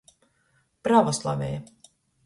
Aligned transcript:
Pravoslaveja. 0.87 1.59